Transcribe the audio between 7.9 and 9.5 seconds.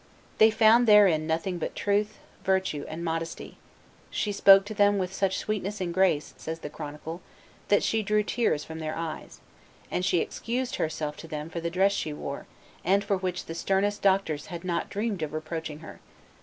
drew tears from their eyes;"